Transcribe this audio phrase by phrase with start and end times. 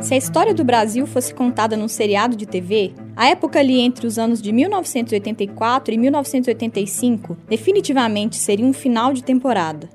[0.00, 4.06] Se a história do Brasil fosse contada num seriado de TV, a época ali entre
[4.06, 9.88] os anos de 1984 e 1985 definitivamente seria um final de temporada.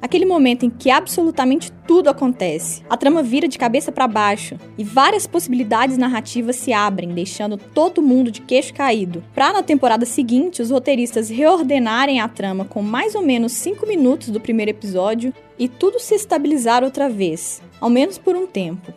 [0.00, 4.84] Aquele momento em que absolutamente tudo acontece, a trama vira de cabeça para baixo e
[4.84, 9.24] várias possibilidades narrativas se abrem, deixando todo mundo de queixo caído.
[9.34, 14.28] Para na temporada seguinte os roteiristas reordenarem a trama com mais ou menos 5 minutos
[14.28, 18.92] do primeiro episódio e tudo se estabilizar outra vez, ao menos por um tempo.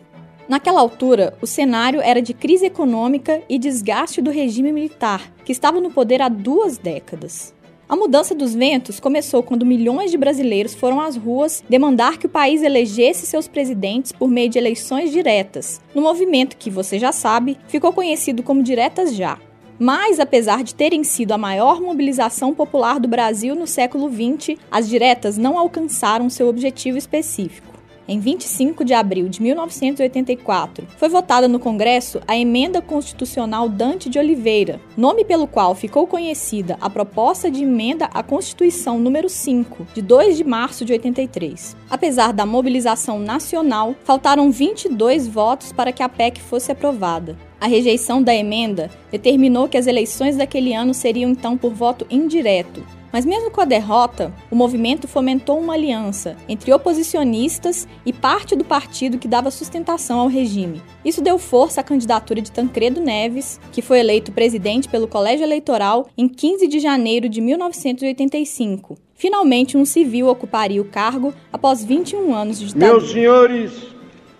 [0.48, 5.80] Naquela altura, o cenário era de crise econômica e desgaste do regime militar, que estava
[5.80, 7.54] no poder há duas décadas.
[7.90, 12.28] A mudança dos ventos começou quando milhões de brasileiros foram às ruas demandar que o
[12.28, 17.58] país elegesse seus presidentes por meio de eleições diretas, no movimento que, você já sabe,
[17.66, 19.38] ficou conhecido como Diretas Já.
[19.76, 24.88] Mas, apesar de terem sido a maior mobilização popular do Brasil no século XX, as
[24.88, 27.69] diretas não alcançaram seu objetivo específico
[28.10, 34.18] em 25 de abril de 1984, foi votada no Congresso a Emenda Constitucional Dante de
[34.18, 40.02] Oliveira, nome pelo qual ficou conhecida a proposta de emenda à Constituição número 5, de
[40.02, 41.76] 2 de março de 83.
[41.88, 47.38] Apesar da mobilização nacional, faltaram 22 votos para que a PEC fosse aprovada.
[47.60, 52.82] A rejeição da emenda determinou que as eleições daquele ano seriam então por voto indireto,
[53.12, 58.64] mas mesmo com a derrota, o movimento fomentou uma aliança entre oposicionistas e parte do
[58.64, 60.82] partido que dava sustentação ao regime.
[61.04, 66.08] Isso deu força à candidatura de Tancredo Neves, que foi eleito presidente pelo Colégio Eleitoral
[66.16, 68.96] em 15 de janeiro de 1985.
[69.14, 72.92] Finalmente, um civil ocuparia o cargo após 21 anos de ditadura.
[72.92, 73.72] Meus senhores,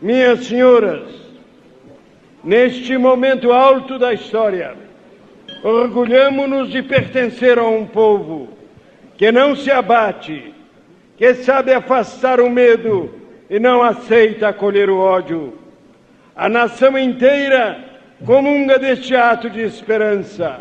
[0.01, 1.11] minhas senhoras,
[2.43, 4.75] neste momento alto da história,
[5.63, 8.60] orgulhamos-nos de pertencer a um povo
[9.21, 10.55] que não se abate,
[11.19, 13.15] que sabe afastar o medo
[13.51, 15.59] e não aceita acolher o ódio.
[16.35, 17.85] A nação inteira
[18.25, 20.61] comunga deste ato de esperança.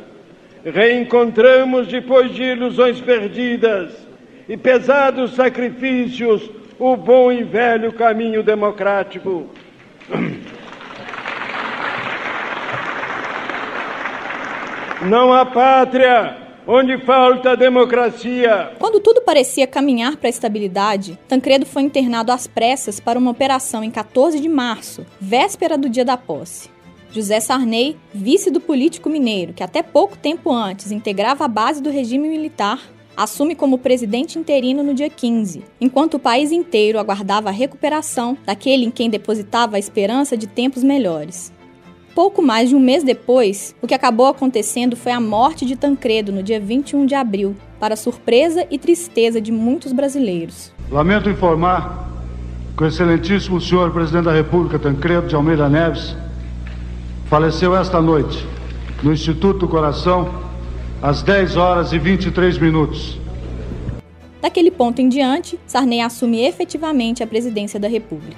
[0.66, 3.94] Reencontramos, depois de ilusões perdidas
[4.50, 9.50] e pesados sacrifícios, o bom e velho caminho democrático.
[15.02, 16.39] Não há pátria
[16.72, 18.74] onde falta democracia.
[18.78, 23.84] Quando tudo parecia caminhar para a estabilidade, Tancredo foi internado às pressas para uma operação
[23.84, 26.70] em 14 de março, véspera do dia da posse.
[27.12, 31.90] José Sarney, vice do político mineiro, que até pouco tempo antes integrava a base do
[31.90, 32.80] regime militar,
[33.18, 38.86] assume como presidente interino no dia 15, enquanto o país inteiro aguardava a recuperação daquele
[38.86, 41.52] em quem depositava a esperança de tempos melhores.
[42.16, 46.32] Pouco mais de um mês depois, o que acabou acontecendo foi a morte de Tancredo
[46.32, 50.74] no dia 21 de abril, para surpresa e tristeza de muitos brasileiros.
[50.92, 52.10] Lamento informar
[52.76, 56.16] que o excelentíssimo senhor presidente da República, Tancredo de Almeida Neves,
[57.26, 58.46] faleceu esta noite
[59.04, 60.34] no Instituto do Coração
[61.02, 63.20] às 10 horas e 23 minutos.
[64.42, 68.38] Daquele ponto em diante, Sarney assume efetivamente a presidência da República.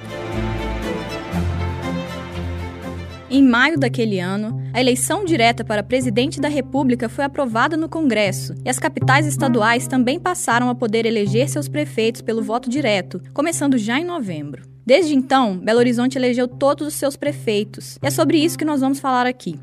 [3.33, 8.53] Em maio daquele ano, a eleição direta para presidente da República foi aprovada no Congresso
[8.65, 13.77] e as capitais estaduais também passaram a poder eleger seus prefeitos pelo voto direto, começando
[13.77, 14.63] já em novembro.
[14.85, 18.81] Desde então, Belo Horizonte elegeu todos os seus prefeitos, e é sobre isso que nós
[18.81, 19.57] vamos falar aqui.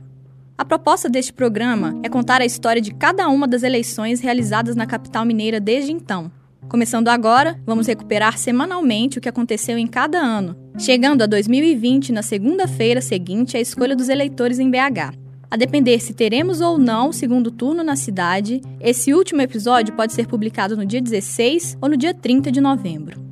[0.56, 4.86] A proposta deste programa é contar a história de cada uma das eleições realizadas na
[4.86, 6.32] capital mineira desde então,
[6.68, 12.22] Começando agora, vamos recuperar semanalmente o que aconteceu em cada ano, chegando a 2020 na
[12.22, 15.12] segunda-feira seguinte à escolha dos eleitores em BH.
[15.50, 20.12] A depender se teremos ou não o segundo turno na cidade, esse último episódio pode
[20.12, 23.26] ser publicado no dia 16 ou no dia 30 de novembro.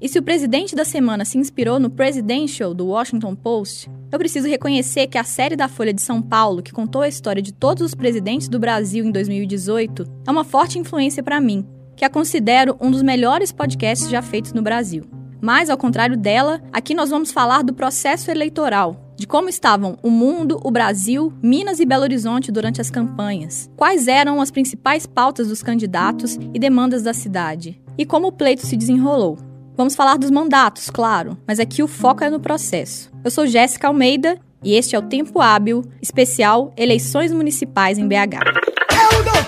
[0.00, 4.48] E se o presidente da semana se inspirou no Presidential do Washington Post, eu preciso
[4.48, 7.82] reconhecer que a série da Folha de São Paulo, que contou a história de todos
[7.82, 11.64] os presidentes do Brasil em 2018, é uma forte influência para mim,
[11.96, 15.21] que a considero um dos melhores podcasts já feitos no Brasil.
[15.42, 20.08] Mas, ao contrário dela, aqui nós vamos falar do processo eleitoral, de como estavam o
[20.08, 25.48] mundo, o Brasil, Minas e Belo Horizonte durante as campanhas, quais eram as principais pautas
[25.48, 29.36] dos candidatos e demandas da cidade, e como o pleito se desenrolou.
[29.76, 33.10] Vamos falar dos mandatos, claro, mas aqui o foco é no processo.
[33.24, 38.62] Eu sou Jéssica Almeida e este é o Tempo Hábil, especial Eleições Municipais em BH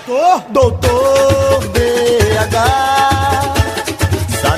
[0.05, 3.14] doutor, doutor BH.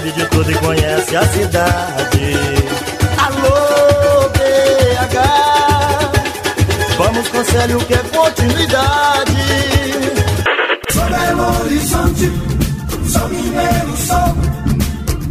[0.07, 2.33] Sabe de tudo e conhece a cidade.
[3.18, 5.18] Alô, BH.
[6.98, 9.31] Vamos conselho que é continuidade.
[10.92, 12.31] Sou Belo Horizonte,
[13.12, 14.38] sou mineiro, sou.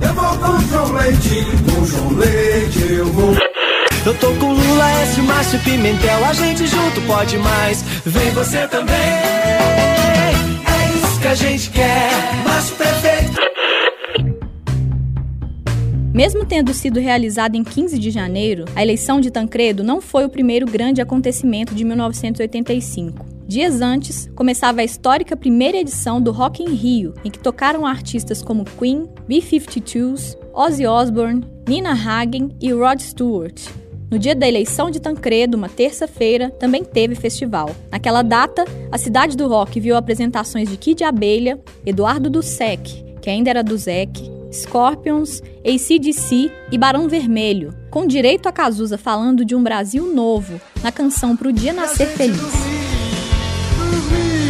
[0.02, 3.34] Eu vou com João Leite, com João Leite eu vou.
[4.04, 7.82] Eu tô com Lula, S, Márcio Pimentel, a gente junto pode mais.
[8.04, 8.94] Vem você também.
[8.94, 10.34] É
[10.96, 12.10] isso que a gente quer.
[12.44, 13.45] Márcio Prefeito.
[16.16, 20.30] Mesmo tendo sido realizada em 15 de janeiro, a eleição de Tancredo não foi o
[20.30, 23.26] primeiro grande acontecimento de 1985.
[23.46, 28.40] Dias antes, começava a histórica primeira edição do Rock in Rio, em que tocaram artistas
[28.40, 33.68] como Queen, B-52s, Ozzy Osbourne, Nina Hagen e Rod Stewart.
[34.10, 37.76] No dia da eleição de Tancredo, uma terça-feira, também teve festival.
[37.90, 43.50] Naquela data, a cidade do rock viu apresentações de Kid Abelha, Eduardo Dussek, que ainda
[43.50, 49.62] era do Zec, Scorpions, ACDC e Barão Vermelho, com direito a Cazuza falando de um
[49.62, 52.40] Brasil novo na canção Pro Dia Nascer Feliz.
[52.40, 54.45] nasça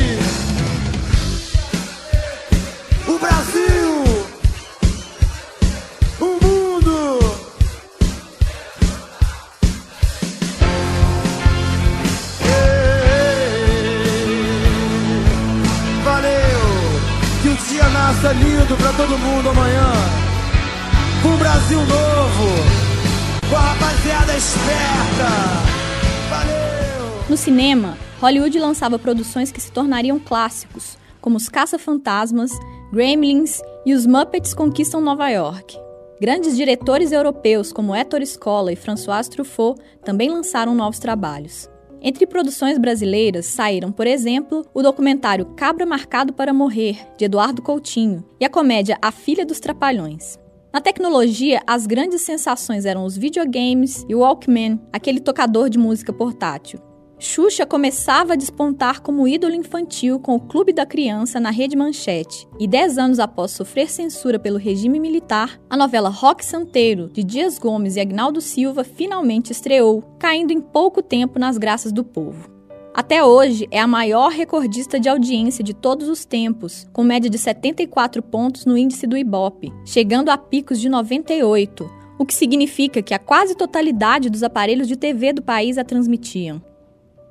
[27.36, 32.50] No cinema, Hollywood lançava produções que se tornariam clássicos, como Os Caça-Fantasmas,
[32.90, 35.78] Gremlins e Os Muppets Conquistam Nova York.
[36.18, 41.68] Grandes diretores europeus como Ettore Scola e François Truffaut também lançaram novos trabalhos.
[42.00, 48.24] Entre produções brasileiras saíram, por exemplo, o documentário Cabra Marcado para Morrer, de Eduardo Coutinho,
[48.40, 50.38] e a comédia A Filha dos Trapalhões.
[50.72, 56.14] Na tecnologia, as grandes sensações eram os videogames e o Walkman, aquele tocador de música
[56.14, 56.80] portátil.
[57.18, 62.46] Xuxa começava a despontar como ídolo infantil com o Clube da Criança na Rede Manchete,
[62.60, 67.58] e dez anos após sofrer censura pelo regime militar, a novela Rock Santeiro, de Dias
[67.58, 72.50] Gomes e Agnaldo Silva, finalmente estreou, caindo em pouco tempo nas graças do povo.
[72.92, 77.38] Até hoje, é a maior recordista de audiência de todos os tempos, com média de
[77.38, 83.14] 74 pontos no índice do Ibope, chegando a picos de 98, o que significa que
[83.14, 86.62] a quase totalidade dos aparelhos de TV do país a transmitiam.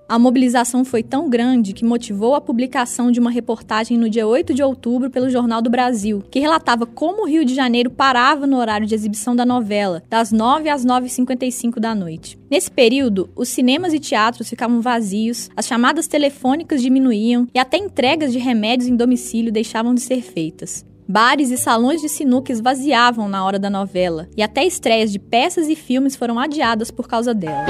[0.07, 4.53] A mobilização foi tão grande que motivou a publicação de uma reportagem no dia 8
[4.53, 8.57] de outubro pelo Jornal do Brasil, que relatava como o Rio de Janeiro parava no
[8.57, 12.37] horário de exibição da novela, das 9 às 9h55 da noite.
[12.51, 18.31] Nesse período, os cinemas e teatros ficavam vazios, as chamadas telefônicas diminuíam e até entregas
[18.31, 20.85] de remédios em domicílio deixavam de ser feitas.
[21.07, 25.67] Bares e salões de sinuca esvaziavam na hora da novela, e até estreias de peças
[25.67, 27.65] e filmes foram adiadas por causa dela.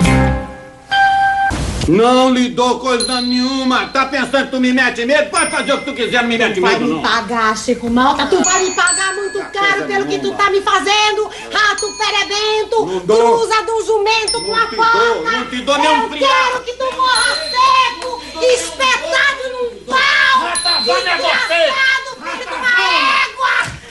[1.87, 3.87] Não lhe dou coisa nenhuma.
[3.89, 5.29] Tá pensando que tu me mete medo?
[5.29, 7.01] Pode fazer o que tu quiser, não me mete vai medo, me não.
[7.01, 8.25] pagar, Chico Malta.
[8.25, 11.29] Tu vai me pagar muito caro pelo que tu tá me fazendo.
[11.53, 12.85] Rato perebento.
[12.85, 12.99] Não.
[13.01, 15.31] Tu de um jumento com a faca.
[15.31, 16.33] não te dou nem um Eu friado.
[16.51, 20.41] quero que tu morra seco, espetado num pau.
[20.41, 21.65] Ratazana é você.
[21.65, 22.75] Desgraçado, filho de uma
[23.21, 23.85] égua.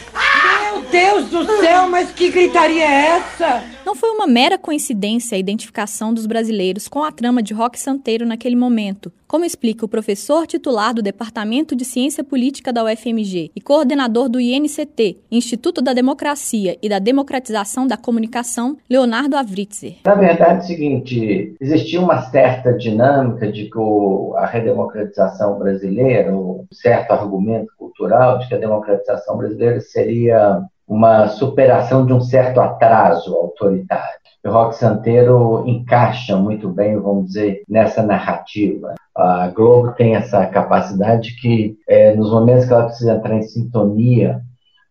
[0.73, 3.65] Meu Deus do céu, mas que gritaria é essa?
[3.85, 8.25] Não foi uma mera coincidência a identificação dos brasileiros com a trama de Rock Santeiro
[8.25, 13.61] naquele momento, como explica o professor titular do Departamento de Ciência Política da UFMG e
[13.61, 19.97] coordenador do INCT, Instituto da Democracia e da Democratização da Comunicação, Leonardo Avritzer.
[20.07, 23.79] Na verdade, é o seguinte, existia uma certa dinâmica de que
[24.37, 32.07] a redemocratização brasileira, um certo argumento cultural de que a democratização brasileira seria uma superação
[32.07, 34.15] de um certo atraso autoritário.
[34.45, 38.95] O Rock Santeiro encaixa muito bem, vamos dizer, nessa narrativa.
[39.17, 44.41] A Globo tem essa capacidade que, eh, nos momentos que ela precisa entrar em sintonia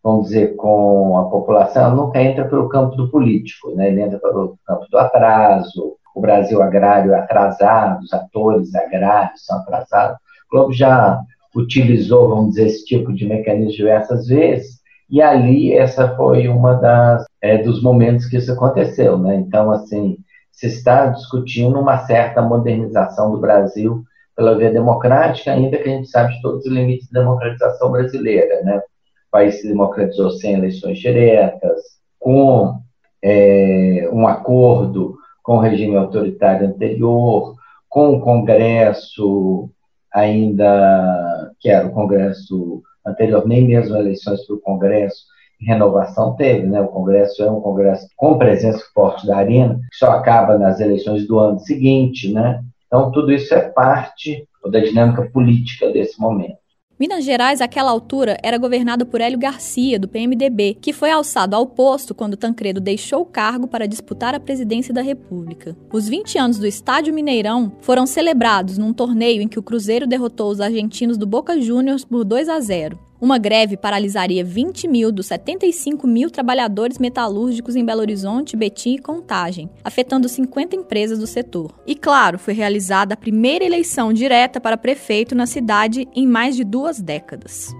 [0.03, 3.87] vamos dizer, com a população, ela nunca entra pelo campo do político, né?
[3.87, 9.59] ele entra pelo campo do atraso, o Brasil agrário é atrasado, os atores agrários são
[9.59, 10.17] atrasados.
[10.51, 11.19] O Globo já
[11.55, 17.25] utilizou, vamos dizer, esse tipo de mecanismo diversas vezes, e ali essa foi uma das
[17.41, 19.35] é, dos momentos que isso aconteceu, né?
[19.35, 20.17] Então, assim,
[20.51, 24.03] se está discutindo uma certa modernização do Brasil
[24.35, 28.61] pela via democrática, ainda que a gente sabe de todos os limites da democratização brasileira,
[28.63, 28.77] né?
[28.77, 31.81] O país se democratizou sem eleições diretas,
[32.19, 32.79] com
[33.21, 37.55] é, um acordo com o regime autoritário anterior,
[37.89, 39.69] com o Congresso
[40.13, 45.25] ainda, que era o Congresso anterior, nem mesmo eleições para o Congresso,
[45.59, 46.81] renovação teve, né?
[46.81, 51.27] O Congresso é um Congresso com presença forte da Arena, que só acaba nas eleições
[51.27, 52.63] do ano seguinte, né?
[52.93, 56.57] Então, tudo isso é parte da dinâmica política desse momento.
[56.99, 61.65] Minas Gerais, àquela altura, era governada por Hélio Garcia, do PMDB, que foi alçado ao
[61.65, 65.75] posto quando Tancredo deixou o cargo para disputar a presidência da República.
[65.91, 70.51] Os 20 anos do Estádio Mineirão foram celebrados num torneio em que o Cruzeiro derrotou
[70.51, 72.99] os argentinos do Boca Juniors por 2 a 0.
[73.23, 78.99] Uma greve paralisaria 20 mil dos 75 mil trabalhadores metalúrgicos em Belo Horizonte, Betim e
[78.99, 81.73] Contagem, afetando 50 empresas do setor.
[81.87, 86.65] E, claro, foi realizada a primeira eleição direta para prefeito na cidade em mais de
[86.65, 87.73] duas décadas.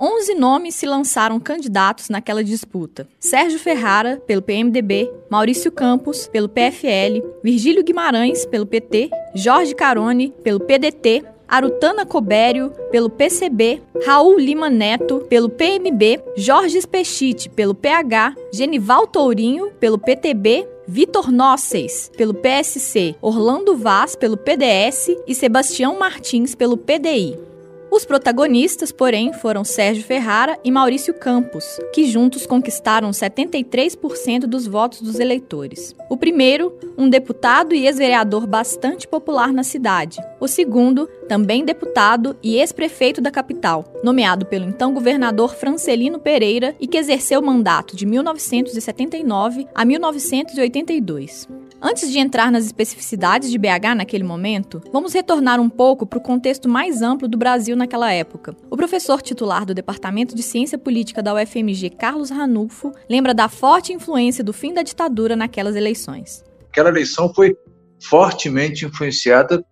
[0.00, 3.08] 11 nomes se lançaram candidatos naquela disputa.
[3.18, 10.60] Sérgio Ferrara, pelo PMDB, Maurício Campos, pelo PFL, Virgílio Guimarães, pelo PT, Jorge Carone, pelo
[10.60, 19.06] PDT, Arutana Cobério, pelo PCB, Raul Lima Neto, pelo PMB, Jorge Spechite, pelo PH, Genival
[19.06, 26.76] Tourinho, pelo PTB, Vitor Nosseis, pelo PSC, Orlando Vaz, pelo PDS e Sebastião Martins, pelo
[26.76, 27.55] PDI.
[27.90, 35.00] Os protagonistas, porém, foram Sérgio Ferrara e Maurício Campos, que juntos conquistaram 73% dos votos
[35.00, 35.94] dos eleitores.
[36.10, 40.18] O primeiro, um deputado e ex-vereador bastante popular na cidade.
[40.40, 46.86] O segundo, também deputado e ex-prefeito da capital, nomeado pelo então governador Francelino Pereira e
[46.86, 51.48] que exerceu o mandato de 1979 a 1982.
[51.80, 56.22] Antes de entrar nas especificidades de BH naquele momento, vamos retornar um pouco para o
[56.22, 58.56] contexto mais amplo do Brasil naquela época.
[58.70, 63.92] O professor titular do Departamento de Ciência Política da UFMG, Carlos Ranulfo, lembra da forte
[63.92, 66.42] influência do fim da ditadura naquelas eleições.
[66.70, 67.54] Aquela eleição foi
[68.02, 69.64] fortemente influenciada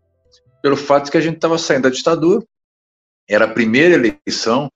[0.62, 2.44] pelo fato que a gente estava saindo da ditadura,
[3.28, 4.70] era a primeira eleição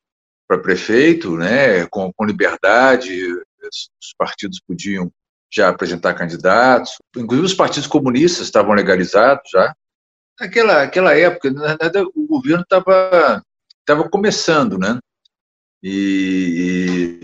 [0.46, 3.26] para prefeito, né, com, com liberdade,
[3.62, 5.10] os partidos podiam
[5.50, 9.74] já apresentar candidatos, inclusive os partidos comunistas estavam legalizados já.
[10.40, 13.42] Naquela aquela época, na verdade, o governo estava
[13.80, 14.98] estava começando, né?
[15.82, 17.22] E, e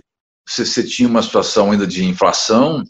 [0.49, 2.83] você, você, tinha uma situação ainda de inflação,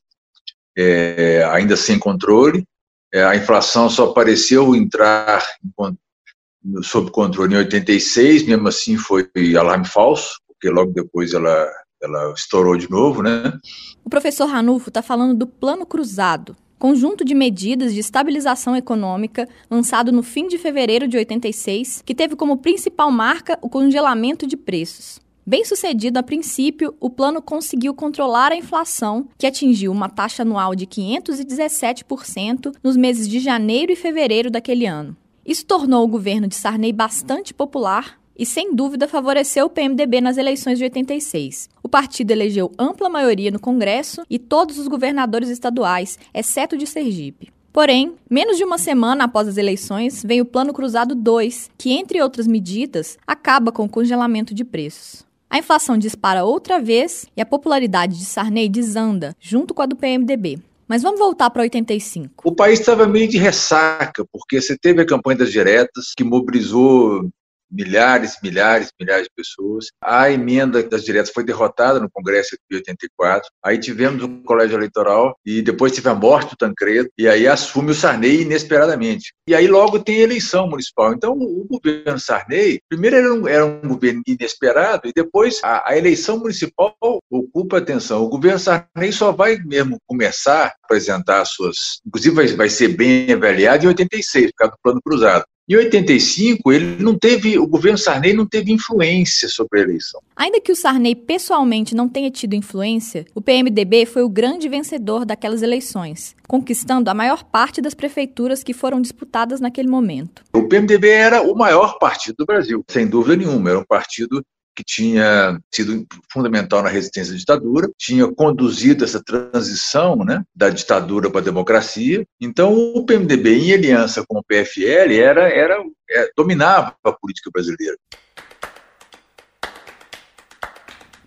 [0.77, 2.65] é, ainda sem controle.
[3.13, 9.87] É, a inflação só apareceu entrar em, sob controle em 86, mesmo assim foi alarme
[9.87, 11.71] falso, porque logo depois ela
[12.03, 13.59] ela estourou de novo, né?
[14.05, 20.13] O professor Ranulfo está falando do Plano Cruzado, conjunto de medidas de estabilização econômica lançado
[20.13, 25.19] no fim de fevereiro de 86, que teve como principal marca o congelamento de preços.
[25.47, 30.75] Bem sucedido a princípio, o plano conseguiu controlar a inflação, que atingiu uma taxa anual
[30.75, 35.15] de 517% nos meses de janeiro e fevereiro daquele ano.
[35.45, 40.37] Isso tornou o governo de Sarney bastante popular e, sem dúvida, favoreceu o PMDB nas
[40.37, 41.69] eleições de 86.
[41.83, 47.53] O partido elegeu ampla maioria no Congresso e todos os governadores estaduais, exceto de Sergipe.
[47.73, 52.23] Porém, menos de uma semana após as eleições, veio o Plano Cruzado 2, que, entre
[52.23, 55.25] outras medidas, acaba com o congelamento de preços.
[55.51, 59.97] A inflação dispara outra vez e a popularidade de Sarney desanda, junto com a do
[59.97, 60.59] PMDB.
[60.87, 62.49] Mas vamos voltar para 85.
[62.49, 67.29] O país estava meio de ressaca, porque você teve a campanha das diretas, que mobilizou
[67.75, 69.87] milhares, milhares, milhares de pessoas.
[70.03, 73.51] A emenda das diretas foi derrotada no Congresso de 84.
[73.63, 77.91] Aí tivemos um colégio eleitoral e depois teve a morte do Tancredo e aí assume
[77.91, 79.35] o Sarney inesperadamente.
[79.49, 81.13] E aí logo tem eleição municipal.
[81.13, 85.99] Então o governo Sarney, primeiro era um, era um governo inesperado e depois a, a
[85.99, 86.95] eleição municipal
[87.31, 88.23] ocupa atenção.
[88.23, 93.33] O governo Sarney só vai mesmo começar a apresentar suas, inclusive vai, vai ser bem
[93.33, 95.45] avaliado em 86, por causa do plano cruzado.
[95.67, 100.21] Em 85, ele não teve, o governo Sarney não teve influência sobre a eleição.
[100.37, 105.25] Ainda que o Sarney pessoalmente não tenha tido influência, o PMDB foi o grande vencedor
[105.25, 110.45] daquelas eleições, conquistando a maior parte das prefeituras que foram disputadas naquele momento.
[110.53, 114.45] O PMDB era o maior partido do Brasil, sem dúvida nenhuma, era um partido
[114.75, 121.31] que tinha sido fundamental na resistência à ditadura, tinha conduzido essa transição né, da ditadura
[121.31, 122.25] para a democracia.
[122.41, 127.97] Então, o PMDB, em aliança com o PFL, era, era, é, dominava a política brasileira.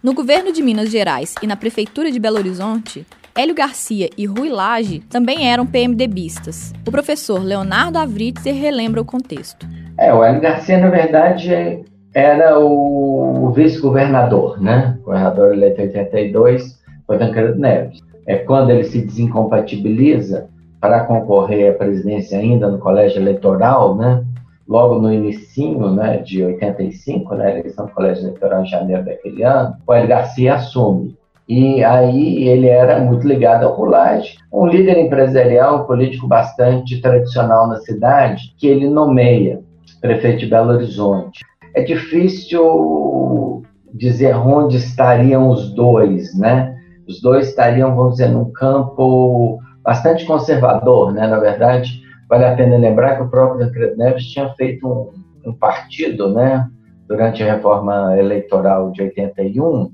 [0.03, 4.49] No governo de Minas Gerais e na prefeitura de Belo Horizonte, Hélio Garcia e Rui
[4.49, 6.73] Lage também eram PMDBistas.
[6.87, 9.67] O professor Leonardo Avritzer relembra o contexto.
[9.99, 11.81] É, o Hélio Garcia, na verdade, é
[12.17, 14.97] era o, vice-governador, né?
[15.01, 17.99] O governador eleito em 82 foi Tancredo Neves.
[18.25, 20.49] É quando ele se desincompatibiliza
[20.81, 24.23] para concorrer à presidência ainda no colégio eleitoral, né?
[24.67, 29.75] Logo no início né, de 85, né, eleição do colégio eleitoral em janeiro daquele ano,
[29.85, 31.15] o Hélio Garcia assume.
[31.47, 37.67] E aí ele era muito ligado ao Rulage, um líder empresarial, um político bastante tradicional
[37.67, 39.61] na cidade, que ele nomeia
[40.01, 41.45] prefeito de Belo Horizonte.
[41.77, 43.61] É difícil
[43.93, 46.75] dizer onde estariam os dois, né?
[47.07, 51.27] Os dois estariam, vamos dizer, num campo bastante conservador, né?
[51.27, 55.53] Na verdade, vale a pena lembrar que o próprio Tancredo Neves tinha feito um, um
[55.53, 56.67] partido, né?
[57.07, 59.91] Durante a reforma eleitoral de 81,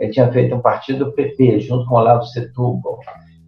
[0.00, 2.98] ele tinha feito um partido PP, junto com Olavo Setúbal,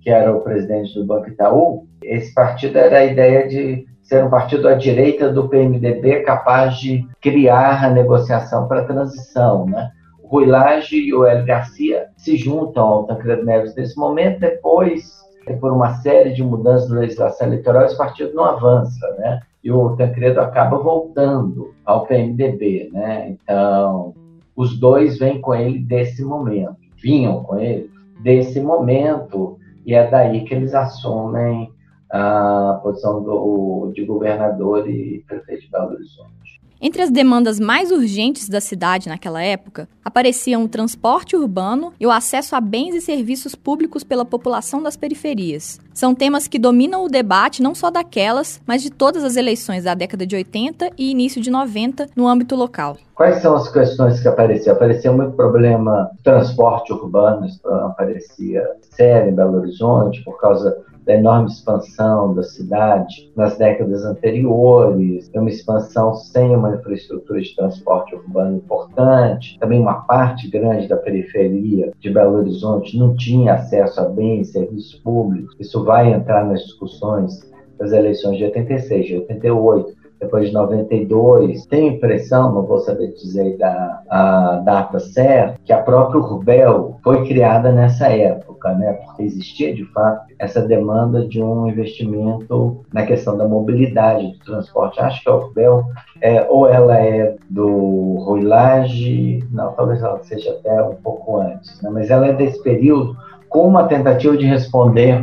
[0.02, 1.88] que era o presidente do Banco Itaú.
[2.04, 7.06] Esse partido era a ideia de ser um partido à direita do PMDB capaz de
[7.20, 9.66] criar a negociação para a transição.
[9.66, 9.90] Né?
[10.22, 15.22] O Rui Lage e o Hélio Garcia se juntam ao Tancredo Neves nesse momento, depois,
[15.60, 19.40] por uma série de mudanças na legislação eleitoral, esse partido não avança, né?
[19.62, 23.30] E o Tancredo acaba voltando ao PMDB, né?
[23.30, 24.14] Então,
[24.56, 27.90] os dois vêm com ele desse momento, vinham com ele
[28.20, 31.72] desse momento, e é daí que eles assumem
[32.12, 36.42] a posição do, de governador e prefeito de Belo Horizonte.
[36.84, 42.10] Entre as demandas mais urgentes da cidade naquela época, apareciam o transporte urbano e o
[42.10, 45.78] acesso a bens e serviços públicos pela população das periferias.
[45.94, 49.94] São temas que dominam o debate não só daquelas, mas de todas as eleições da
[49.94, 52.96] década de 80 e início de 90 no âmbito local.
[53.14, 54.74] Quais são as questões que apareciam?
[54.74, 62.34] Aparecia muito problema transporte urbano, aparecia sério em Belo Horizonte por causa da enorme expansão
[62.34, 69.80] da cidade nas décadas anteriores, uma expansão sem uma infraestrutura de transporte urbano importante, também
[69.80, 75.56] uma parte grande da periferia de Belo Horizonte não tinha acesso a bens serviços públicos.
[75.58, 81.94] Isso vai entrar nas discussões das eleições de 86, de 88 depois de 92, tenho
[81.94, 87.72] impressão, não vou saber dizer da, a data certa, que a própria Urbel foi criada
[87.72, 88.92] nessa época, né?
[88.92, 95.00] porque existia de fato essa demanda de um investimento na questão da mobilidade, do transporte.
[95.00, 95.84] Acho que a Urbel,
[96.20, 101.90] é, ou ela é do Ruilage, não, talvez ela seja até um pouco antes, né?
[101.92, 103.16] mas ela é desse período
[103.48, 105.20] com uma tentativa de responder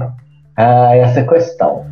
[0.58, 1.86] a essa questão.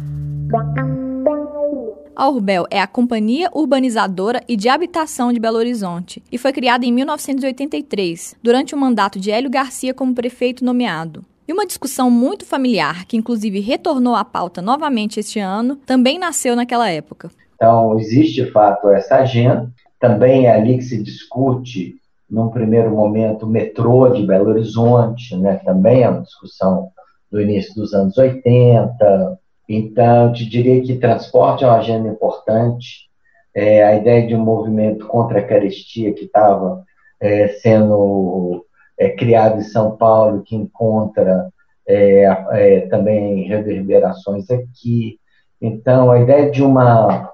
[2.20, 6.84] A Urbel é a Companhia Urbanizadora e de Habitação de Belo Horizonte e foi criada
[6.84, 11.24] em 1983, durante o mandato de Hélio Garcia como prefeito nomeado.
[11.48, 16.56] E uma discussão muito familiar, que inclusive retornou à pauta novamente este ano, também nasceu
[16.56, 17.30] naquela época.
[17.54, 23.46] Então, existe de fato essa agenda, também é ali que se discute, num primeiro momento,
[23.46, 25.62] o metrô de Belo Horizonte, né?
[25.64, 26.90] também é uma discussão
[27.32, 33.08] do início dos anos 80, então, te diria que transporte é uma agenda importante.
[33.54, 36.84] É, a ideia de um movimento contra a carestia que estava
[37.20, 38.66] é, sendo
[38.98, 41.50] é, criado em São Paulo, que encontra
[41.88, 45.20] é, é, também reverberações aqui.
[45.62, 47.32] Então, a ideia de uma,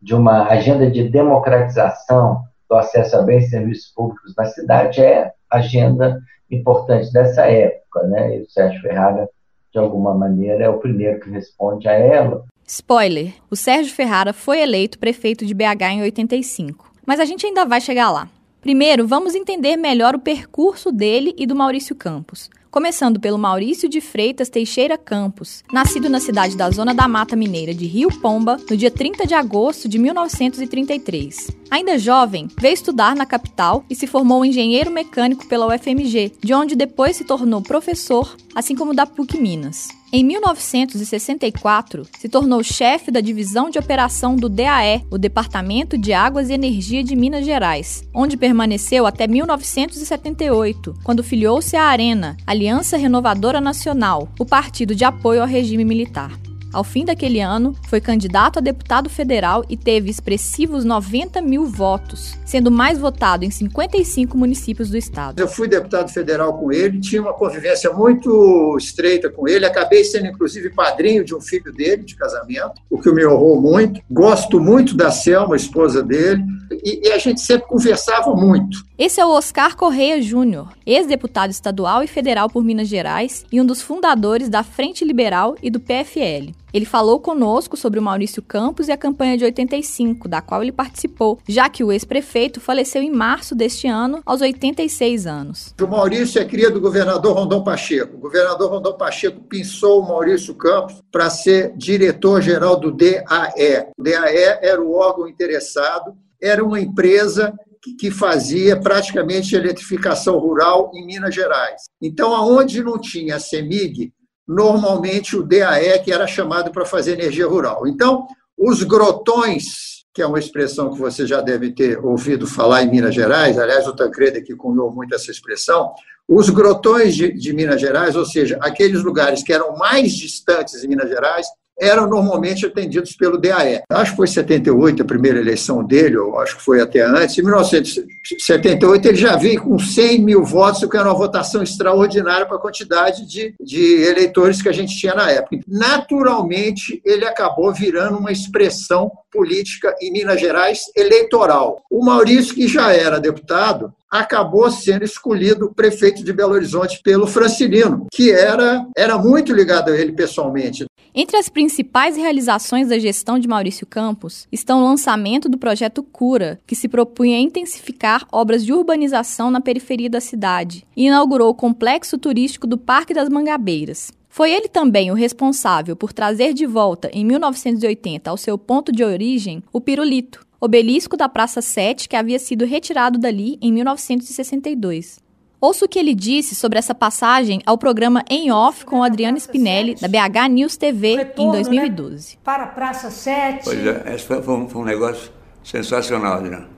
[0.00, 5.32] de uma agenda de democratização do acesso a bens e serviços públicos na cidade é
[5.50, 6.20] agenda
[6.50, 8.38] importante dessa época, né?
[8.38, 9.28] E o Sérgio Ferrara
[9.76, 12.44] de alguma maneira, é o primeiro que responde a ela.
[12.66, 16.90] Spoiler: o Sérgio Ferrara foi eleito prefeito de BH em 85.
[17.06, 18.28] Mas a gente ainda vai chegar lá.
[18.60, 24.00] Primeiro, vamos entender melhor o percurso dele e do Maurício Campos começando pelo Maurício de
[24.00, 28.76] Freitas Teixeira Campos, nascido na cidade da Zona da Mata Mineira de Rio Pomba no
[28.76, 31.50] dia 30 de agosto de 1933.
[31.70, 36.76] Ainda jovem, veio estudar na capital e se formou engenheiro mecânico pela UFMG, de onde
[36.76, 39.88] depois se tornou professor, assim como da PUC Minas.
[40.18, 46.48] Em 1964, se tornou chefe da divisão de operação do DAE, o Departamento de Águas
[46.48, 53.60] e Energia de Minas Gerais, onde permaneceu até 1978, quando filiou-se à Arena, Aliança Renovadora
[53.60, 56.45] Nacional, o partido de apoio ao regime militar.
[56.76, 62.36] Ao fim daquele ano, foi candidato a deputado federal e teve expressivos 90 mil votos,
[62.44, 65.40] sendo mais votado em 55 municípios do estado.
[65.40, 70.26] Eu fui deputado federal com ele, tinha uma convivência muito estreita com ele, acabei sendo
[70.26, 73.98] inclusive padrinho de um filho dele de casamento, o que me honrou muito.
[74.10, 76.44] Gosto muito da Selma, esposa dele,
[76.84, 78.84] e, e a gente sempre conversava muito.
[78.98, 83.64] Esse é o Oscar Correia Júnior, ex-deputado estadual e federal por Minas Gerais e um
[83.64, 86.52] dos fundadores da Frente Liberal e do PFL.
[86.72, 90.72] Ele falou conosco sobre o Maurício Campos e a campanha de 85, da qual ele
[90.72, 95.74] participou, já que o ex-prefeito faleceu em março deste ano, aos 86 anos.
[95.80, 98.16] O Maurício é cria do governador Rondon Pacheco.
[98.16, 103.86] O governador Rondon Pacheco pensou o Maurício Campos para ser diretor-geral do DAE.
[103.96, 107.54] O DAE era o órgão interessado, era uma empresa
[107.94, 111.82] que fazia praticamente eletrificação rural em Minas Gerais.
[112.02, 114.12] Então, aonde não tinha a CEMIG,
[114.46, 117.86] normalmente o DAE que era chamado para fazer energia rural.
[117.86, 122.90] Então, os grotões, que é uma expressão que você já deve ter ouvido falar em
[122.90, 125.92] Minas Gerais, aliás, o Tancredo aqui cunhou muito essa expressão,
[126.28, 130.88] os grotões de, de Minas Gerais, ou seja, aqueles lugares que eram mais distantes em
[130.88, 131.46] Minas Gerais,
[131.78, 133.82] eram normalmente atendidos pelo DAE.
[133.90, 137.38] Acho que foi 78 a primeira eleição dele, ou acho que foi até antes.
[137.38, 142.46] Em 1978 ele já veio com 100 mil votos, o que era uma votação extraordinária
[142.46, 145.60] para a quantidade de, de eleitores que a gente tinha na época.
[145.66, 151.82] Naturalmente, ele acabou virando uma expressão política em Minas Gerais eleitoral.
[151.90, 158.06] O Maurício, que já era deputado, acabou sendo escolhido prefeito de Belo Horizonte pelo Francilino,
[158.12, 160.86] que era, era muito ligado a ele pessoalmente.
[161.18, 166.60] Entre as principais realizações da gestão de Maurício Campos estão o lançamento do projeto Cura,
[166.66, 172.18] que se propunha intensificar obras de urbanização na periferia da cidade, e inaugurou o complexo
[172.18, 174.12] turístico do Parque das Mangabeiras.
[174.28, 179.02] Foi ele também o responsável por trazer de volta, em 1980, ao seu ponto de
[179.02, 185.24] origem, o pirulito, obelisco da Praça 7 que havia sido retirado dali em 1962.
[185.66, 189.96] Ouça o que ele disse sobre essa passagem ao programa Em Off com Adriano Spinelli,
[189.96, 192.34] da BH News TV, Retorno, em 2012.
[192.34, 192.40] Né?
[192.44, 193.64] Para a Praça 7.
[193.64, 195.32] Pois é, esse foi, um, foi um negócio
[195.64, 196.68] sensacional, Adriano.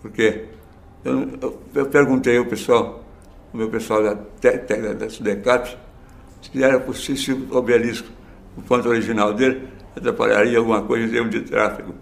[0.00, 0.44] Porque
[1.04, 3.04] eu, eu, eu, perguntei ao pessoal,
[3.52, 5.76] o meu pessoal da, da, da Sudecap,
[6.40, 8.06] se era possível o obelisco,
[8.56, 11.96] o ponto original dele, atrapalharia alguma coisa em termos de tráfego.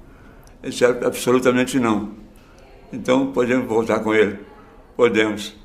[0.63, 2.13] Ele disse absolutamente não.
[2.93, 4.39] Então podemos voltar com ele?
[4.95, 5.57] Podemos.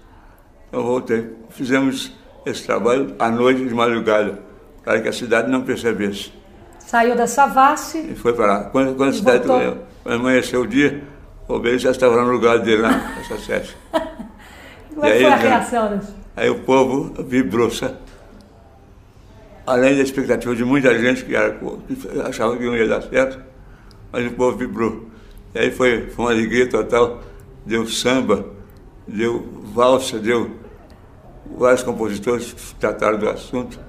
[0.74, 1.30] Eu voltei.
[1.50, 2.12] Fizemos
[2.46, 4.40] esse trabalho à noite de madrugada,
[4.84, 6.34] para que a cidade não percebesse.
[6.80, 8.00] Saiu da Savassi.
[8.12, 8.64] E foi para lá.
[8.66, 9.78] Quando, quando a cidade voltou.
[10.04, 11.02] amanheceu o dia,
[11.48, 13.78] o obelisco já estava no lugar dele lá, nessa sete.
[14.94, 16.00] Como é foi a reação?
[16.36, 17.96] Aí o povo vibrou, sabe?
[19.66, 23.40] além da expectativa de muita gente que, era, que achava que não ia dar certo,
[24.12, 25.08] mas o povo vibrou.
[25.56, 27.22] E aí foi, foi uma alegria total,
[27.66, 28.46] deu samba,
[29.08, 30.52] deu valsa, deu
[31.58, 33.80] vários compositores que trataram do assunto.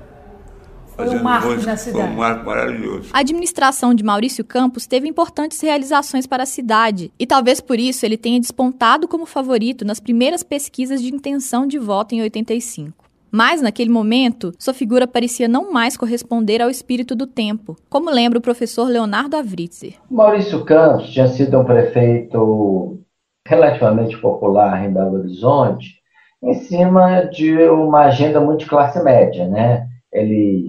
[0.97, 2.05] Foi um marco música, na cidade.
[2.05, 3.11] Foi um marco maravilhoso.
[3.13, 8.07] A administração de Maurício Campos teve importantes realizações para a cidade e talvez por isso
[8.07, 13.05] ele tenha despontado como favorito nas primeiras pesquisas de intenção de voto em 85.
[13.37, 18.39] Mas, naquele momento, sua figura parecia não mais corresponder ao espírito do tempo, como lembra
[18.39, 19.95] o professor Leonardo Avritzer.
[20.09, 23.01] Maurício Campos tinha sido um prefeito
[23.45, 26.01] relativamente popular em Belo Horizonte,
[26.45, 29.87] em cima de uma agenda muito classe média, né?
[30.13, 30.69] Ele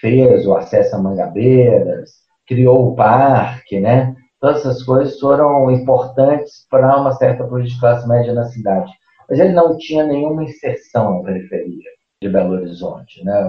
[0.00, 2.10] fez o acesso a Mangabeiras,
[2.46, 4.14] criou o parque, né?
[4.40, 8.90] Todas essas coisas foram importantes para uma certa política de classe média na cidade.
[9.30, 13.48] Mas ele não tinha nenhuma inserção na periferia de Belo Horizonte, né?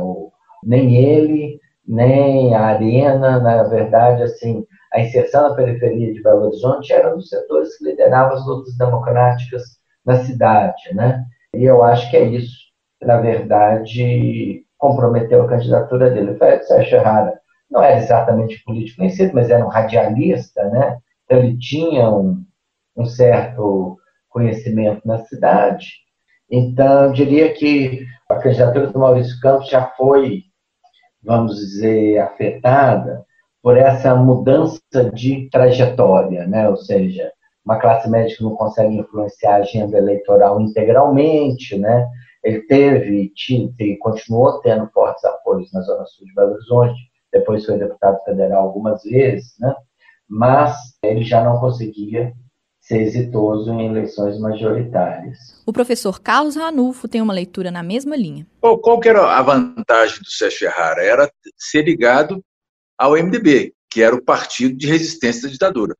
[0.63, 6.93] Nem ele, nem a Arena, na verdade, assim, a inserção na periferia de Belo Horizonte
[6.93, 9.63] era dos setores que lideravam as lutas democráticas
[10.05, 11.25] na cidade, né?
[11.55, 12.55] E eu acho que é isso,
[13.01, 16.31] na verdade, comprometeu a candidatura dele.
[16.31, 17.39] O Félix Ferrara
[17.69, 20.97] não era exatamente político conhecido, mas era um radialista, né?
[21.25, 22.43] Então ele tinha um,
[22.95, 23.97] um certo
[24.29, 25.87] conhecimento na cidade.
[26.49, 30.43] Então, eu diria que a candidatura do Maurício Campos já foi,
[31.23, 33.25] vamos dizer, afetada
[33.61, 34.79] por essa mudança
[35.13, 36.67] de trajetória, né?
[36.67, 37.31] ou seja,
[37.65, 42.07] uma classe média que não consegue influenciar a agenda eleitoral integralmente, né?
[42.43, 43.31] Ele teve
[43.79, 46.99] e continuou tendo fortes apoios na Zona Sul de Belo Horizonte,
[47.31, 49.73] depois foi deputado federal algumas vezes, né?
[50.27, 52.33] Mas ele já não conseguia
[52.81, 55.37] ser exitoso em eleições majoritárias.
[55.65, 58.45] O professor Carlos Ranulfo tem uma leitura na mesma linha.
[58.59, 61.01] Qual que era a vantagem do Sérgio Ferrara?
[61.01, 62.43] Era ser ligado
[62.97, 65.95] ao MDB, que era o partido de resistência à ditadura.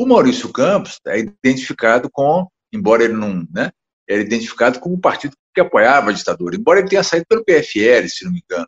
[0.00, 3.70] O Maurício Campos é identificado com, embora ele não, né,
[4.08, 8.08] era identificado como o partido que apoiava a ditadura, embora ele tenha saído pelo PFL,
[8.08, 8.66] se não me engano.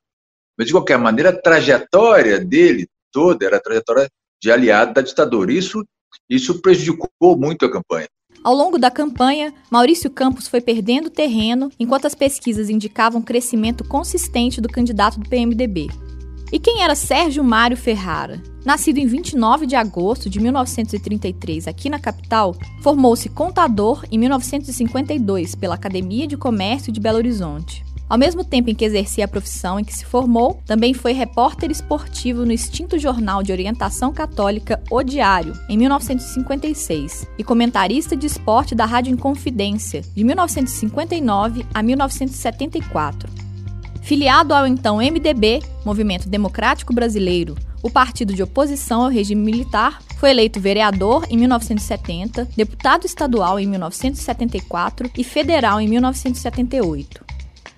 [0.58, 4.10] Mas, de qualquer maneira, a trajetória dele toda era a trajetória
[4.42, 5.50] de aliado da ditadura.
[5.50, 5.82] Isso
[6.28, 8.08] isso prejudicou muito a campanha.
[8.44, 14.60] Ao longo da campanha, Maurício Campos foi perdendo terreno enquanto as pesquisas indicavam crescimento consistente
[14.60, 15.88] do candidato do PMDB.
[16.52, 18.42] E quem era Sérgio Mário Ferrara?
[18.62, 25.76] Nascido em 29 de agosto de 1933 aqui na capital, formou-se contador em 1952 pela
[25.76, 27.82] Academia de Comércio de Belo Horizonte.
[28.06, 31.70] Ao mesmo tempo em que exercia a profissão em que se formou, também foi repórter
[31.70, 38.74] esportivo no extinto jornal de orientação católica O Diário, em 1956, e comentarista de esporte
[38.74, 43.51] da Rádio Inconfidência, de 1959 a 1974.
[44.02, 50.30] Filiado ao então MDB, Movimento Democrático Brasileiro, o partido de oposição ao regime militar, foi
[50.30, 57.24] eleito vereador em 1970, deputado estadual em 1974 e federal em 1978.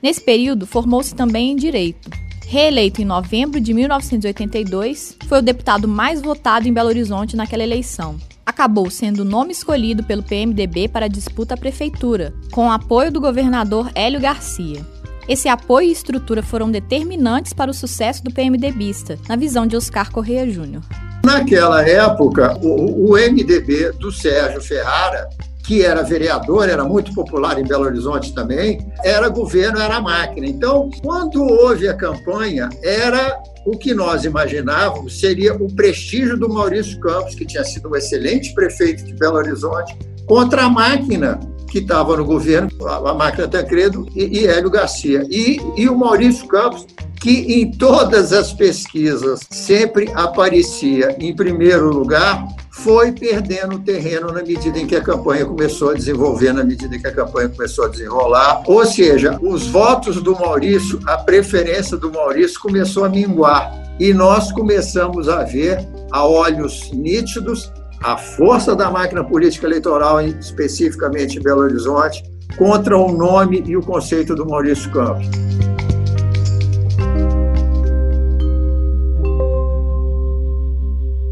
[0.03, 2.11] Nesse período, formou-se também em direito.
[2.47, 8.17] Reeleito em novembro de 1982, foi o deputado mais votado em Belo Horizonte naquela eleição.
[8.45, 13.11] Acabou sendo o nome escolhido pelo PMDB para a disputa à prefeitura, com o apoio
[13.11, 14.85] do governador Hélio Garcia.
[15.29, 20.11] Esse apoio e estrutura foram determinantes para o sucesso do PMDBista, na visão de Oscar
[20.13, 20.83] Correia Júnior.
[21.25, 25.29] Naquela época, o, o MDB do Sérgio Ferrara
[25.65, 30.47] que era vereador, era muito popular em Belo Horizonte também, era governo, era máquina.
[30.47, 37.01] Então, quando houve a campanha, era o que nós imaginávamos seria o prestígio do Maurício
[37.01, 41.41] Campos, que tinha sido um excelente prefeito de Belo Horizonte, contra a máquina
[41.75, 45.27] que estava no governo, a máquina Tancredo e, e Hélio Garcia.
[45.29, 46.87] E, e o Maurício Campos,
[47.21, 54.79] que em todas as pesquisas sempre aparecia em primeiro lugar, foi perdendo terreno na medida
[54.79, 57.89] em que a campanha começou a desenvolver, na medida em que a campanha começou a
[57.89, 58.63] desenrolar.
[58.69, 63.73] Ou seja, os votos do Maurício, a preferência do Maurício começou a minguar.
[63.99, 67.73] E nós começamos a ver, a olhos nítidos,
[68.05, 72.23] a força da máquina política eleitoral, especificamente em Belo Horizonte,
[72.59, 75.27] contra o nome e o conceito do Maurício Campos.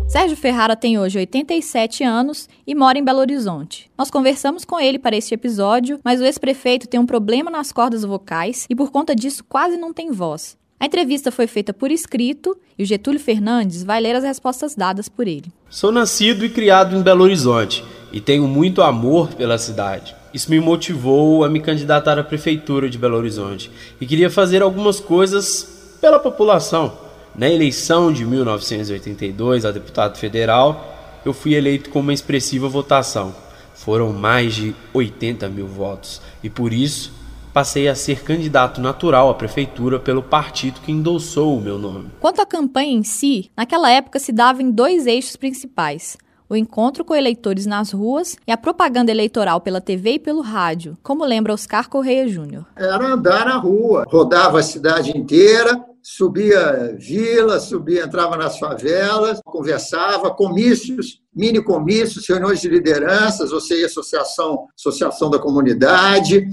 [0.09, 3.91] Sérgio Ferrara tem hoje 87 anos e mora em Belo Horizonte.
[3.97, 8.03] Nós conversamos com ele para este episódio, mas o ex-prefeito tem um problema nas cordas
[8.03, 10.57] vocais e por conta disso quase não tem voz.
[10.83, 15.09] A entrevista foi feita por escrito e o Getúlio Fernandes vai ler as respostas dadas
[15.09, 15.45] por ele.
[15.71, 20.13] Sou nascido e criado em Belo Horizonte e tenho muito amor pela cidade.
[20.35, 24.99] Isso me motivou a me candidatar à prefeitura de Belo Horizonte e queria fazer algumas
[24.99, 26.99] coisas pela população.
[27.33, 33.33] Na eleição de 1982 a deputado federal, eu fui eleito com uma expressiva votação.
[33.73, 37.22] Foram mais de 80 mil votos e por isso
[37.53, 42.11] passei a ser candidato natural à prefeitura pelo partido que endossou o meu nome.
[42.21, 46.17] Quanto à campanha em si, naquela época se dava em dois eixos principais
[46.53, 50.99] o encontro com eleitores nas ruas e a propaganda eleitoral pela TV e pelo rádio,
[51.03, 52.67] como lembra Oscar Correia Júnior.
[52.77, 60.31] Era andar na rua, rodava a cidade inteira, subia vila, subia, entrava nas favelas, conversava,
[60.31, 66.47] comícios, mini comícios, reuniões de lideranças, ou seja, associação, associação da comunidade,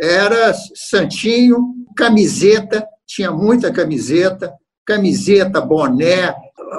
[0.00, 4.52] era santinho, camiseta, tinha muita camiseta,
[4.84, 6.34] camiseta, boné,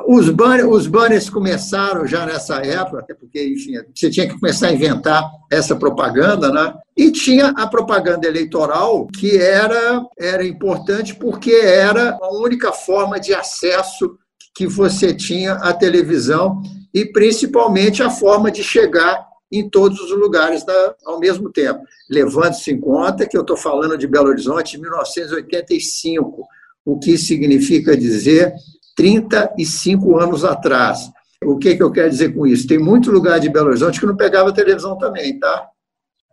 [0.08, 4.67] os, banner, os banners começaram já nessa época, até porque, enfim, você tinha que começar
[4.67, 6.73] a inventar essa propaganda, né?
[6.97, 13.34] E tinha a propaganda eleitoral, que era, era importante porque era a única forma de
[13.34, 14.17] acesso
[14.56, 16.62] que você tinha à televisão
[16.93, 21.81] e, principalmente, a forma de chegar em todos os lugares da, ao mesmo tempo.
[22.10, 26.45] Levando-se em conta que eu estou falando de Belo Horizonte em 1985,
[26.84, 28.53] o que significa dizer
[28.95, 31.10] 35 anos atrás.
[31.43, 32.67] O que, que eu quero dizer com isso?
[32.67, 35.67] Tem muito lugar de Belo Horizonte que não pegava televisão também, tá?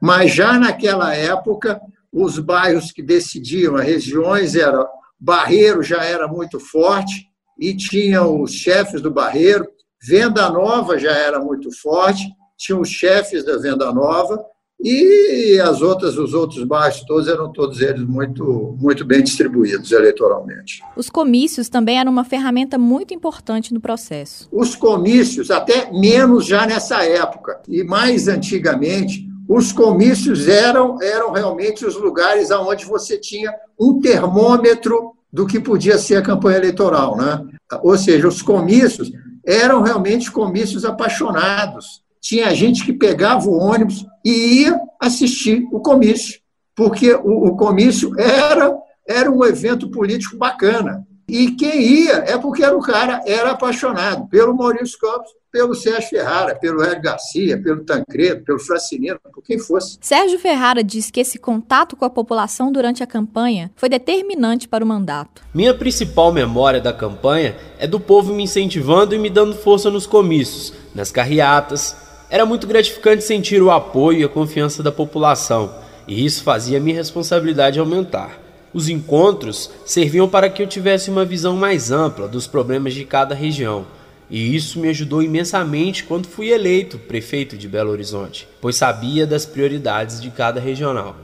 [0.00, 1.80] Mas já naquela época,
[2.12, 4.86] os bairros que decidiam, as regiões, era
[5.22, 9.64] Barreiro já era muito forte e tinha os chefes do Barreiro,
[10.02, 12.24] Venda Nova já era muito forte,
[12.62, 14.44] tinha os chefes da Venda Nova,
[14.84, 20.82] e as outras, os outros bairros todos eram todos eles muito, muito bem distribuídos eleitoralmente.
[20.96, 24.48] Os comícios também eram uma ferramenta muito importante no processo.
[24.50, 31.86] Os comícios, até menos já nessa época, e mais antigamente, os comícios eram, eram realmente
[31.86, 37.16] os lugares onde você tinha um termômetro do que podia ser a campanha eleitoral.
[37.16, 37.40] Né?
[37.82, 39.12] Ou seja, os comícios
[39.46, 46.40] eram realmente comícios apaixonados tinha gente que pegava o ônibus e ia assistir o comício,
[46.74, 48.72] porque o, o comício era,
[49.06, 51.04] era um evento político bacana.
[51.28, 56.10] E quem ia é porque era o cara era apaixonado pelo Maurício Campos, pelo Sérgio
[56.10, 59.98] Ferrara, pelo Hélio Garcia, pelo Tancredo, pelo Fracinino, por quem fosse.
[60.00, 64.84] Sérgio Ferrara diz que esse contato com a população durante a campanha foi determinante para
[64.84, 65.42] o mandato.
[65.52, 70.06] Minha principal memória da campanha é do povo me incentivando e me dando força nos
[70.06, 71.96] comícios, nas carreatas,
[72.32, 75.74] era muito gratificante sentir o apoio e a confiança da população,
[76.08, 78.40] e isso fazia minha responsabilidade aumentar.
[78.72, 83.34] Os encontros serviam para que eu tivesse uma visão mais ampla dos problemas de cada
[83.34, 83.84] região.
[84.30, 89.44] E isso me ajudou imensamente quando fui eleito prefeito de Belo Horizonte, pois sabia das
[89.44, 91.14] prioridades de cada regional.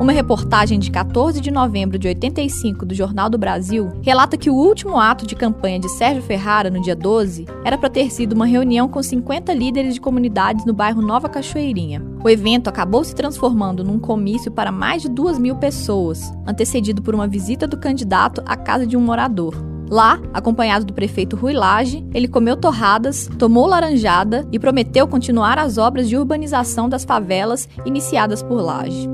[0.00, 4.54] Uma reportagem de 14 de novembro de 85 do Jornal do Brasil relata que o
[4.54, 8.44] último ato de campanha de Sérgio Ferrara, no dia 12, era para ter sido uma
[8.44, 12.02] reunião com 50 líderes de comunidades no bairro Nova Cachoeirinha.
[12.22, 17.14] O evento acabou se transformando num comício para mais de duas mil pessoas, antecedido por
[17.14, 19.54] uma visita do candidato à casa de um morador.
[19.88, 25.78] Lá, acompanhado do prefeito Rui Lage, ele comeu torradas, tomou laranjada e prometeu continuar as
[25.78, 29.08] obras de urbanização das favelas iniciadas por Lage.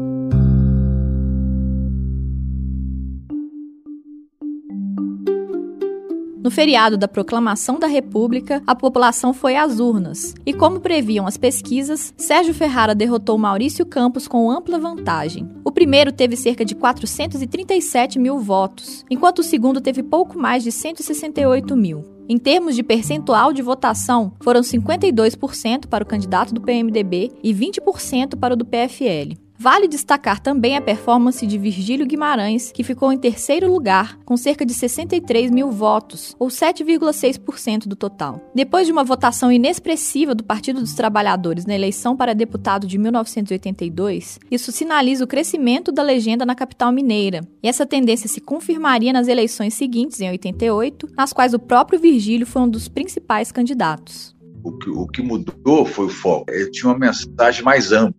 [6.42, 10.34] No feriado da proclamação da República, a população foi às urnas.
[10.44, 15.48] E como previam as pesquisas, Sérgio Ferrara derrotou Maurício Campos com ampla vantagem.
[15.64, 20.72] O primeiro teve cerca de 437 mil votos, enquanto o segundo teve pouco mais de
[20.72, 22.04] 168 mil.
[22.28, 28.36] Em termos de percentual de votação, foram 52% para o candidato do PMDB e 20%
[28.36, 29.36] para o do PFL.
[29.62, 34.66] Vale destacar também a performance de Virgílio Guimarães, que ficou em terceiro lugar, com cerca
[34.66, 38.40] de 63 mil votos, ou 7,6% do total.
[38.52, 44.40] Depois de uma votação inexpressiva do Partido dos Trabalhadores na eleição para deputado de 1982,
[44.50, 47.42] isso sinaliza o crescimento da legenda na capital mineira.
[47.62, 52.48] E essa tendência se confirmaria nas eleições seguintes, em 88, nas quais o próprio Virgílio
[52.48, 54.34] foi um dos principais candidatos.
[54.64, 56.46] O que, o que, mudou foi o foco.
[56.50, 58.14] Ele tinha uma mensagem mais ampla.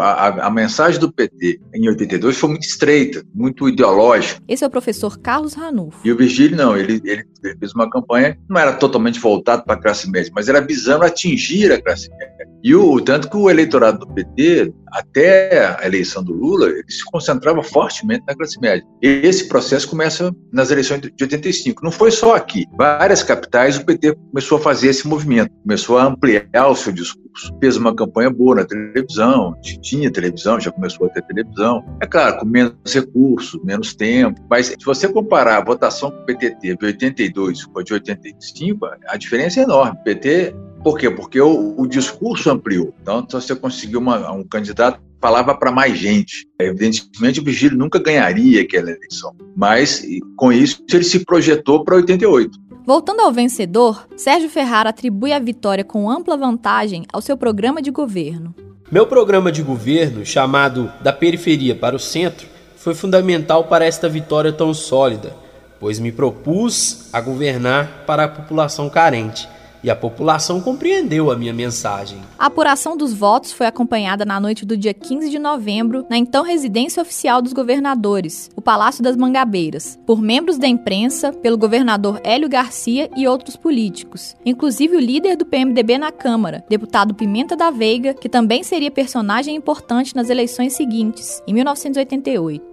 [0.00, 4.40] A, a, a, mensagem do PT em 82 foi muito estreita, muito ideológica.
[4.46, 6.00] Esse é o professor Carlos Ranulfo.
[6.04, 9.74] E o Virgílio, não, ele, ele, ele fez uma campanha não era totalmente voltado para
[9.74, 12.48] a classe média, mas era visando atingir a classe média.
[12.62, 17.04] E o tanto que o eleitorado do PT, até a eleição do Lula, ele se
[17.04, 18.84] concentrava fortemente na classe média.
[19.02, 21.84] E esse processo começa nas eleições de 85.
[21.84, 22.64] Não foi só aqui.
[22.76, 27.27] Várias capitais o PT começou a fazer esse movimento, começou a ampliar o seu discurso.
[27.60, 31.84] Fez uma campanha boa na televisão, tinha televisão, já começou a ter televisão.
[32.00, 34.40] É claro, com menos recursos, menos tempo.
[34.48, 37.92] Mas se você comparar a votação que o PT teve de 82 com a de
[37.92, 39.98] 85, a diferença é enorme.
[40.00, 41.10] O PT por quê?
[41.10, 42.94] Porque o, o discurso ampliou.
[43.02, 46.46] Então, se você conseguiu uma, um candidato falava para mais gente.
[46.60, 50.02] Evidentemente, o Vigílio nunca ganharia aquela eleição, mas
[50.36, 52.58] com isso ele se projetou para 88.
[52.88, 57.90] Voltando ao vencedor, Sérgio Ferrara atribui a vitória com ampla vantagem ao seu programa de
[57.90, 58.54] governo.
[58.90, 62.46] Meu programa de governo, chamado Da Periferia para o Centro,
[62.78, 65.36] foi fundamental para esta vitória tão sólida,
[65.78, 69.46] pois me propus a governar para a população carente
[69.82, 72.18] e a população compreendeu a minha mensagem.
[72.38, 76.44] A apuração dos votos foi acompanhada na noite do dia 15 de novembro, na então
[76.44, 82.48] residência oficial dos governadores, o Palácio das Mangabeiras, por membros da imprensa, pelo governador Hélio
[82.48, 88.14] Garcia e outros políticos, inclusive o líder do PMDB na Câmara, deputado Pimenta da Veiga,
[88.14, 92.67] que também seria personagem importante nas eleições seguintes, em 1988.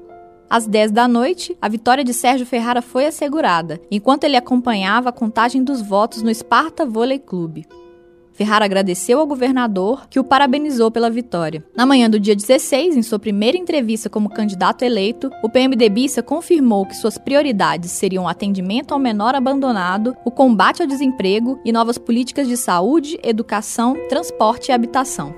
[0.49, 5.13] Às 10 da noite, a vitória de Sérgio Ferrara foi assegurada, enquanto ele acompanhava a
[5.13, 7.65] contagem dos votos no Sparta Vôlei Clube.
[8.35, 11.63] Ferrara agradeceu ao governador, que o parabenizou pela vitória.
[11.73, 16.85] Na manhã do dia 16, em sua primeira entrevista como candidato eleito, o PMDBista confirmou
[16.85, 21.97] que suas prioridades seriam o atendimento ao menor abandonado, o combate ao desemprego e novas
[21.97, 25.33] políticas de saúde, educação, transporte e habitação.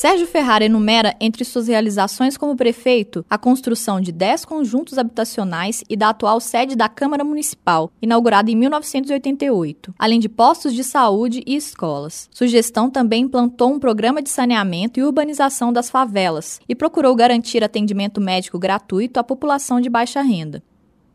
[0.00, 5.96] Sérgio Ferrara enumera entre suas realizações como prefeito a construção de 10 conjuntos habitacionais e
[5.96, 11.56] da atual sede da Câmara Municipal, inaugurada em 1988, além de postos de saúde e
[11.56, 12.30] escolas.
[12.32, 18.20] Sugestão também implantou um programa de saneamento e urbanização das favelas e procurou garantir atendimento
[18.20, 20.62] médico gratuito à população de baixa renda.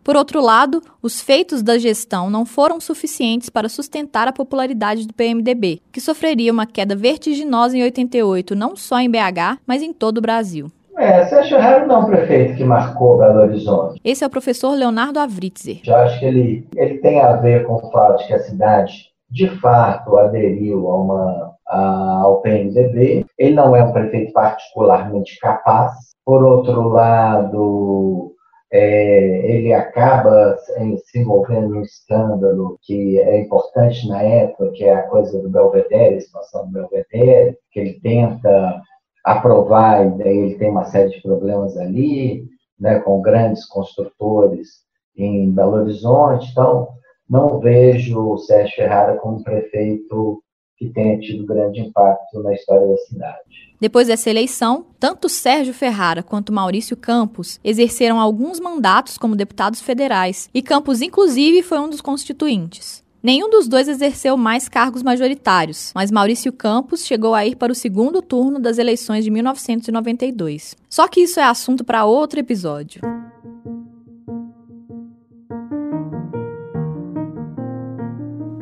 [0.03, 5.13] Por outro lado, os feitos da gestão não foram suficientes para sustentar a popularidade do
[5.13, 10.17] PMDB, que sofreria uma queda vertiginosa em 88, não só em BH, mas em todo
[10.17, 10.67] o Brasil.
[10.97, 13.99] É, você acha Ferraro não prefeito que marcou Belo Horizonte?
[14.03, 15.79] Esse é o professor Leonardo Avritzer.
[15.85, 19.09] Eu acho que ele, ele tem a ver com o fato de que a cidade,
[19.29, 23.25] de fato, aderiu a uma, a, ao PMDB.
[23.37, 25.93] Ele não é um prefeito particularmente capaz.
[26.23, 28.32] Por outro lado,
[28.73, 35.03] é, ele acaba se envolvendo num escândalo que é importante na época, que é a
[35.03, 38.81] coisa do Belvedere, a situação do Belvedere, que ele tenta
[39.23, 42.47] aprovar e daí ele tem uma série de problemas ali,
[42.79, 44.69] né, com grandes construtores
[45.15, 46.49] em Belo Horizonte.
[46.51, 46.89] Então,
[47.29, 50.42] não vejo o Sérgio Ferrara como prefeito
[50.77, 53.73] que tenha tido grande impacto na história da cidade.
[53.79, 60.49] Depois dessa eleição, tanto Sérgio Ferrara quanto Maurício Campos exerceram alguns mandatos como deputados federais,
[60.53, 63.03] e Campos, inclusive, foi um dos constituintes.
[63.21, 67.75] Nenhum dos dois exerceu mais cargos majoritários, mas Maurício Campos chegou a ir para o
[67.75, 70.75] segundo turno das eleições de 1992.
[70.89, 73.01] Só que isso é assunto para outro episódio.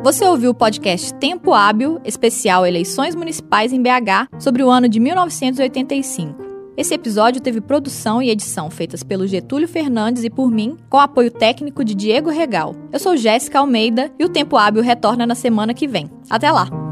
[0.04, 5.00] Você ouviu o podcast Tempo Hábil, especial Eleições Municipais em BH, sobre o ano de
[5.00, 6.42] 1985.
[6.76, 11.30] Esse episódio teve produção e edição feitas pelo Getúlio Fernandes e por mim, com apoio
[11.30, 12.76] técnico de Diego Regal.
[12.92, 16.10] Eu sou Jéssica Almeida e o Tempo Hábil retorna na semana que vem.
[16.32, 16.91] Até lá!